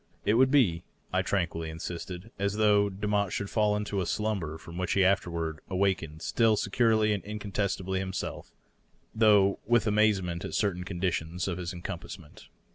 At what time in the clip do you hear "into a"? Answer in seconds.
3.75-4.07